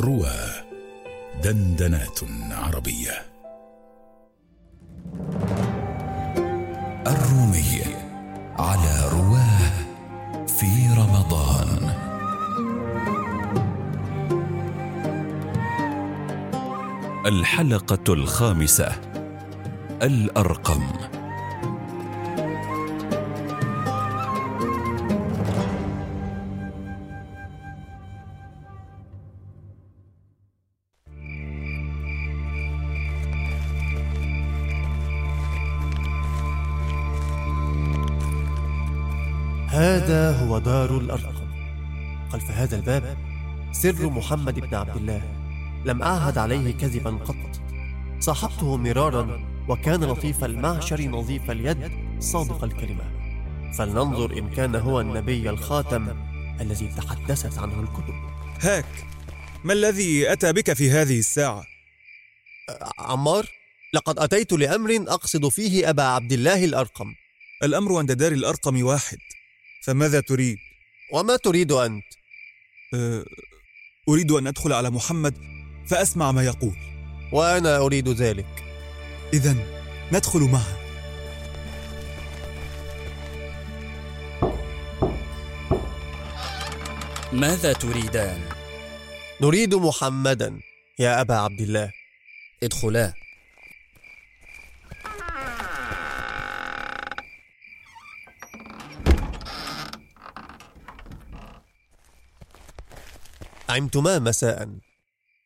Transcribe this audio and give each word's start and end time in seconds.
روى 0.00 0.36
دندنات 1.42 2.20
عربية. 2.50 3.12
الرومي 7.06 7.84
على 8.58 9.08
رواه 9.12 9.84
في 10.46 10.88
رمضان. 10.98 11.94
الحلقة 17.26 18.12
الخامسة. 18.12 18.92
الأرقم. 20.02 21.13
هذا 39.74 40.30
هو 40.38 40.58
دار 40.58 40.98
الأرقم 40.98 41.48
خلف 42.32 42.50
هذا 42.50 42.76
الباب 42.76 43.16
سر 43.72 44.10
محمد 44.10 44.60
بن 44.60 44.74
عبد 44.74 44.96
الله. 44.96 45.22
لم 45.84 46.02
أعهد 46.02 46.38
عليه 46.38 46.74
كذبا 46.74 47.10
قط. 47.10 47.60
صاحبته 48.20 48.76
مرارا 48.76 49.40
وكان 49.68 50.04
لطيف 50.04 50.44
المعشر 50.44 51.00
نظيف 51.02 51.50
اليد 51.50 51.92
صادق 52.20 52.64
الكلمة. 52.64 53.04
فلننظر 53.78 54.38
إن 54.38 54.50
كان 54.50 54.74
هو 54.74 55.00
النبي 55.00 55.50
الخاتم 55.50 56.08
الذي 56.60 56.88
تحدثت 56.88 57.58
عنه 57.58 57.80
الكتب. 57.80 58.14
هاك 58.60 59.06
ما 59.64 59.72
الذي 59.72 60.32
أتى 60.32 60.52
بك 60.52 60.72
في 60.72 60.90
هذه 60.90 61.18
الساعة؟ 61.18 61.64
عمار 62.98 63.46
لقد 63.94 64.18
أتيت 64.18 64.52
لأمر 64.52 65.04
أقصد 65.08 65.48
فيه 65.48 65.90
أبا 65.90 66.02
عبد 66.02 66.32
الله 66.32 66.64
الأرقم. 66.64 67.14
الأمر 67.62 67.98
عند 67.98 68.12
دار 68.12 68.32
الأرقم 68.32 68.84
واحد. 68.84 69.18
فماذا 69.84 70.20
تريد؟ 70.20 70.56
وما 71.12 71.36
تريد 71.36 71.72
أنت؟ 71.72 72.04
أه 72.94 73.24
أريد 74.08 74.30
أن 74.32 74.46
أدخل 74.46 74.72
على 74.72 74.90
محمد 74.90 75.34
فأسمع 75.86 76.32
ما 76.32 76.44
يقول 76.44 76.76
وأنا 77.32 77.76
أريد 77.76 78.08
ذلك 78.08 78.64
إذا 79.32 79.56
ندخل 80.12 80.40
معا 80.40 80.84
ماذا 87.32 87.72
تريدان؟ 87.72 88.40
نريد 89.40 89.74
محمدا 89.74 90.60
يا 90.98 91.20
أبا 91.20 91.34
عبد 91.34 91.60
الله 91.60 91.92
ادخلا 92.62 93.23
عمتما 103.68 104.18
مساء. 104.18 104.68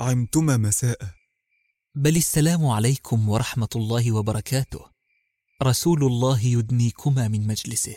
عمتما 0.00 0.56
مساء. 0.56 0.98
بل 1.94 2.16
السلام 2.16 2.66
عليكم 2.66 3.28
ورحمة 3.28 3.68
الله 3.76 4.12
وبركاته. 4.12 4.80
رسول 5.62 6.04
الله 6.04 6.40
يدنيكما 6.40 7.28
من 7.28 7.46
مجلسه. 7.46 7.96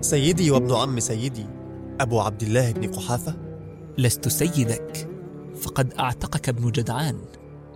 سيدي 0.00 0.50
وابن 0.50 0.74
عم 0.74 1.00
سيدي 1.00 1.46
أبو 2.00 2.20
عبد 2.20 2.42
الله 2.42 2.72
بن 2.72 2.92
قحافة. 2.92 3.36
لست 3.98 4.28
سيدك 4.28 5.10
فقد 5.62 5.94
أعتقك 5.94 6.48
ابن 6.48 6.70
جدعان 6.70 7.24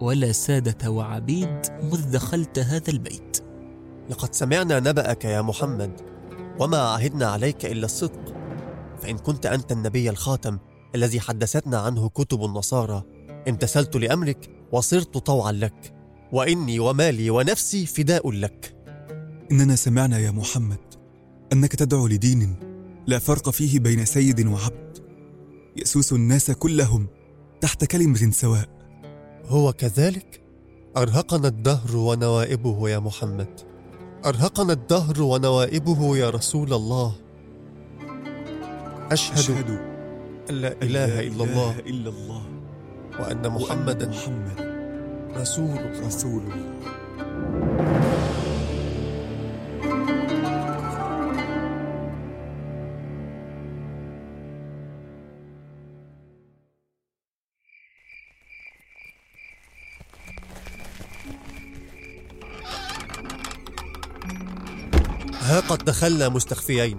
ولا 0.00 0.32
سادة 0.32 0.90
وعبيد 0.90 1.60
مذ 1.82 2.10
دخلت 2.12 2.58
هذا 2.58 2.90
البيت. 2.90 3.31
لقد 4.10 4.34
سمعنا 4.34 4.80
نبأك 4.80 5.24
يا 5.24 5.42
محمد 5.42 6.00
وما 6.60 6.78
عهدنا 6.78 7.26
عليك 7.26 7.66
إلا 7.66 7.84
الصدق. 7.84 8.34
فإن 9.02 9.18
كنت 9.18 9.46
أنت 9.46 9.72
النبي 9.72 10.10
الخاتم 10.10 10.58
الذي 10.94 11.20
حدثتنا 11.20 11.78
عنه 11.78 12.08
كتب 12.08 12.44
النصارى 12.44 13.02
امتثلت 13.48 13.96
لأمرك 13.96 14.50
وصرت 14.72 15.18
طوعا 15.18 15.52
لك 15.52 15.94
وإني 16.32 16.78
ومالي 16.78 17.30
ونفسي 17.30 17.86
فداء 17.86 18.30
لك. 18.30 18.76
إننا 19.52 19.76
سمعنا 19.76 20.18
يا 20.18 20.30
محمد 20.30 20.94
أنك 21.52 21.76
تدعو 21.76 22.06
لدين 22.06 22.56
لا 23.06 23.18
فرق 23.18 23.50
فيه 23.50 23.78
بين 23.80 24.04
سيد 24.04 24.46
وعبد. 24.46 24.98
يسوس 25.76 26.12
الناس 26.12 26.50
كلهم 26.50 27.06
تحت 27.60 27.84
كلمة 27.84 28.30
سواء. 28.30 28.68
هو 29.46 29.72
كذلك؟ 29.72 30.42
أرهقنا 30.96 31.48
الدهر 31.48 31.96
ونوائبه 31.96 32.88
يا 32.88 32.98
محمد. 32.98 33.71
أرهقنا 34.22 34.72
الدهر 34.72 35.22
ونوائبه 35.22 36.16
يا 36.16 36.30
رسول 36.30 36.72
الله. 36.72 37.12
أشهد, 39.12 39.38
أشهد 39.38 39.70
أن 40.50 40.54
لا 40.54 40.72
إله 40.82 41.20
إلا 41.20 41.44
الله. 41.44 41.78
إلا 41.78 42.10
الله. 42.10 42.42
وأن 43.20 43.42
محمدا 43.50 44.06
محمد 44.08 44.58
رسول 45.36 45.74
الله. 45.78 46.06
رسول 46.06 46.42
الله. 46.42 47.71
ها 65.52 65.60
قد 65.60 65.84
دخلنا 65.84 66.28
مستخفيين. 66.28 66.96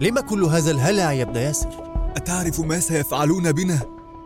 لما 0.00 0.20
كل 0.20 0.44
هذا 0.44 0.70
الهلع 0.70 1.12
يا 1.12 1.22
ابن 1.22 1.36
ياسر؟ 1.36 1.68
أتعرف 2.16 2.60
ما 2.60 2.80
سيفعلون 2.80 3.52
بنا؟ 3.52 3.80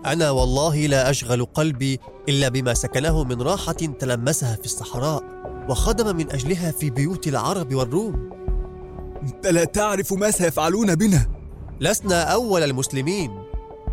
أنا 0.06 0.30
والله 0.30 0.86
لا 0.86 1.10
أشغل 1.10 1.44
قلبي 1.44 2.00
إلا 2.28 2.48
بما 2.48 2.74
سكنه 2.74 3.24
من 3.24 3.42
راحة 3.42 3.72
تلمسها 3.72 4.56
في 4.56 4.64
الصحراء 4.64 5.22
وخدم 5.68 6.16
من 6.16 6.30
أجلها 6.30 6.70
في 6.70 6.90
بيوت 6.90 7.28
العرب 7.28 7.74
والروم. 7.74 8.30
أنت 9.22 9.46
لا 9.46 9.64
تعرف 9.64 10.12
ما 10.12 10.30
سيفعلون 10.30 10.94
بنا. 10.94 11.26
لسنا 11.80 12.22
أول 12.22 12.62
المسلمين. 12.62 13.42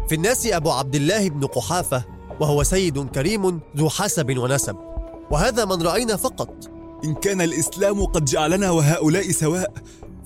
في 0.10 0.16
الناس 0.16 0.48
أبو 0.48 0.72
عبد 0.72 0.96
الله 0.96 1.30
بن 1.30 1.46
قحافة 1.46 2.04
وهو 2.40 2.64
سيد 2.64 3.08
كريم 3.08 3.60
ذو 3.78 3.90
حسب 3.90 4.38
ونسب. 4.38 4.76
وهذا 5.32 5.66
من 5.66 5.82
رأينا 5.82 6.16
فقط. 6.16 6.75
إن 7.06 7.14
كان 7.14 7.42
الإسلام 7.42 8.06
قد 8.06 8.26
جعلنا 8.26 8.72
وهؤلاء 8.72 9.32
سواء 9.32 9.74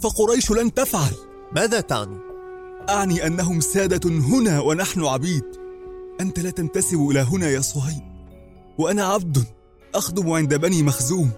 فقريش 0.01 0.51
لن 0.51 0.73
تفعل. 0.73 1.13
ماذا 1.56 1.81
تعني؟ 1.81 2.17
أعني 2.90 3.28
أنهم 3.28 3.59
سادة 3.59 4.09
هنا 4.09 4.59
ونحن 4.59 5.06
عبيد. 5.06 5.44
أنت 6.22 6.39
لا 6.39 6.50
تنتسب 6.50 7.09
إلى 7.09 7.19
هنا 7.19 7.50
يا 7.50 7.62
صهيب 7.62 8.03
وأنا 8.78 9.03
عبد 9.03 9.45
أخدم 9.95 10.31
عند 10.31 10.56
بني 10.56 10.84
مخزوم. 10.84 11.31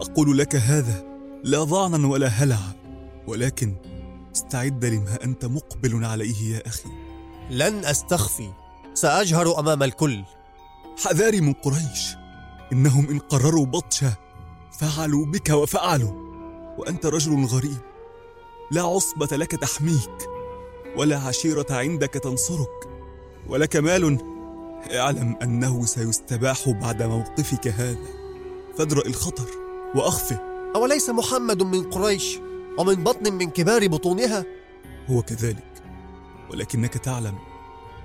أقول 0.00 0.38
لك 0.38 0.56
هذا 0.56 1.04
لا 1.44 1.64
ضعنا 1.64 2.08
ولا 2.08 2.28
هلع 2.28 2.60
ولكن 3.26 3.74
استعد 4.34 4.84
لما 4.84 5.24
أنت 5.24 5.44
مقبل 5.44 6.04
عليه 6.04 6.54
يا 6.54 6.66
أخي. 6.66 6.88
لن 7.50 7.84
أستخفي 7.84 8.50
سأجهر 8.94 9.58
أمام 9.58 9.82
الكل. 9.82 10.24
حذاري 11.04 11.40
من 11.40 11.52
قريش 11.52 12.14
إنهم 12.72 13.08
إن 13.08 13.18
قرروا 13.18 13.66
بطشا 13.66 14.12
فعلوا 14.80 15.26
بك 15.26 15.50
وفعلوا. 15.50 16.10
وأنت 16.78 17.06
رجل 17.06 17.44
غريب. 17.44 17.78
لا 18.70 18.82
عصبة 18.82 19.36
لك 19.36 19.50
تحميك 19.50 20.28
ولا 20.96 21.18
عشيرة 21.18 21.66
عندك 21.70 22.10
تنصرك. 22.14 22.88
ولك 23.48 23.76
مال. 23.76 24.18
اعلم 24.94 25.36
أنه 25.42 25.84
سيستباح 25.84 26.68
بعد 26.68 27.02
موقفك 27.02 27.68
هذا. 27.68 28.06
فادرأ 28.78 29.06
الخطر 29.06 29.46
وأخفه 29.94 30.40
أوليس 30.76 31.10
محمد 31.10 31.62
من 31.62 31.90
قريش 31.90 32.38
ومن 32.78 32.94
بطن 32.94 33.32
من 33.32 33.50
كبار 33.50 33.88
بطونها؟ 33.88 34.44
هو 35.10 35.22
كذلك. 35.22 35.82
ولكنك 36.50 36.94
تعلم 36.94 37.38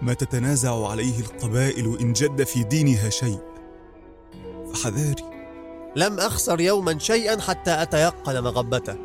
ما 0.01 0.13
تتنازع 0.13 0.87
عليه 0.87 1.19
القبائل 1.19 1.99
إن 1.99 2.13
جد 2.13 2.43
في 2.43 2.63
دينها 2.63 3.09
شيء. 3.09 3.39
فحذاري. 4.73 5.36
لم 5.97 6.19
أخسر 6.19 6.61
يوما 6.61 6.99
شيئا 6.99 7.41
حتى 7.41 7.81
أتيقن 7.81 8.43
مغبته. 8.43 8.95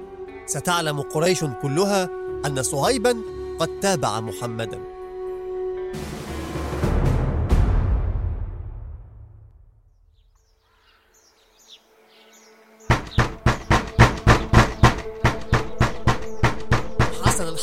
ستعلم 0.47 1.01
قريش 1.01 1.45
كلها 1.63 2.09
أن 2.47 2.63
صهيبا 2.63 3.17
قد 3.59 3.81
تابع 3.81 4.21
محمدا. 4.21 4.81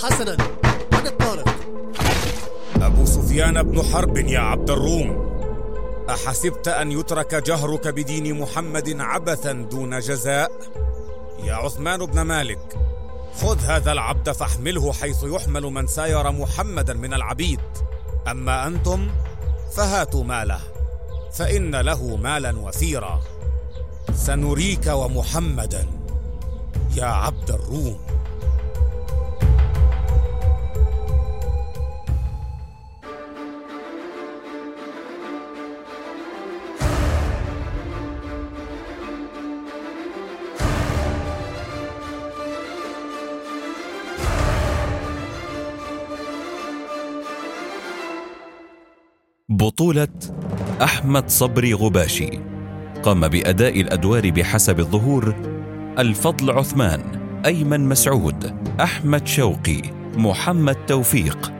حسنا 0.04 0.38
من 0.94 1.08
الطارق. 1.08 1.50
أبو 2.82 3.06
سفيان 3.06 3.64
بن 3.64 3.84
حرب 3.84 4.18
يا 4.18 4.40
عبد 4.40 4.70
الروم. 4.70 5.29
أحسبت 6.10 6.68
أن 6.68 6.92
يترك 6.92 7.36
جهرك 7.36 7.88
بدين 7.88 8.40
محمد 8.40 9.02
عبثا 9.02 9.52
دون 9.52 10.00
جزاء؟ 10.00 10.52
يا 11.44 11.54
عثمان 11.54 12.06
بن 12.06 12.22
مالك 12.22 12.78
خذ 13.42 13.60
هذا 13.60 13.92
العبد 13.92 14.32
فاحمله 14.32 14.94
حيث 14.94 15.24
يحمل 15.24 15.64
من 15.64 15.88
ساير 15.88 16.32
محمدا 16.32 16.94
من 16.94 17.14
العبيد. 17.14 17.60
أما 18.28 18.68
أنتم 18.68 19.10
فهاتوا 19.72 20.24
ماله 20.24 20.60
فإن 21.34 21.76
له 21.76 22.16
مالا 22.16 22.60
وفيرا 22.60 23.22
سنريك 24.14 24.88
ومحمدا 24.88 25.88
يا 26.96 27.06
عبد 27.06 27.52
الروم. 27.52 28.00
بطولة 49.60 50.08
أحمد 50.82 51.30
صبري 51.30 51.74
غباشي 51.74 52.30
قام 53.04 53.28
بأداء 53.28 53.82
الأدوار 53.82 54.30
بحسب 54.30 54.80
الظهور 54.80 55.36
الفضل 56.00 56.52
عثمان 56.52 57.02
أيمن 57.46 57.90
مسعود 57.90 58.56
أحمد 58.82 59.28
شوقي 59.28 59.82
محمد 60.18 60.76
توفيق. 60.76 61.54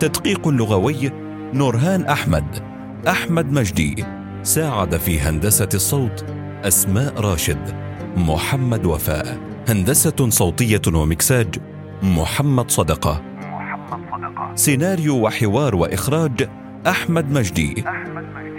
تدقيق 0.00 0.48
لغوي 0.48 1.10
نورهان 1.54 2.06
أحمد 2.06 2.44
أحمد 3.08 3.52
مجدي. 3.52 4.04
ساعد 4.42 4.96
في 4.96 5.20
هندسة 5.20 5.68
الصوت 5.74 6.24
أسماء 6.64 7.20
راشد 7.20 7.74
محمد 8.16 8.86
وفاء. 8.86 9.38
هندسة 9.68 10.28
صوتية 10.28 10.82
ومكساج 10.94 11.54
محمد 12.02 12.70
صدقة. 12.70 13.22
سيناريو 14.54 15.26
وحوار 15.26 15.74
وإخراج 15.74 16.63
أحمد 16.86 17.32
مجدي, 17.32 17.84
أحمد 17.88 18.24
مجدي. 18.36 18.53